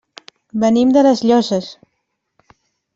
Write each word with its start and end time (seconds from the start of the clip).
Venim 0.63 0.95
de 0.97 1.05
les 1.09 1.23
Llosses. 1.31 1.71